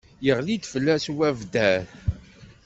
Iɣli-d 0.29 0.63
fell-as 0.73 1.05
ubabder. 1.13 1.83